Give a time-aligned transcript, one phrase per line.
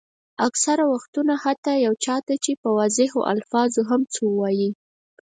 [0.47, 4.69] اکثره وختونه حتیٰ یو چا ته چې په واضحو الفاظو هم څه وایئ.